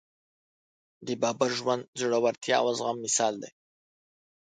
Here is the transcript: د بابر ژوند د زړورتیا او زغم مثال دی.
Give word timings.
د 1.05 1.07
بابر 1.21 1.49
ژوند 1.59 1.83
د 1.85 1.89
زړورتیا 2.01 2.57
او 2.63 2.69
زغم 2.77 2.97
مثال 3.05 3.33
دی. 3.41 3.51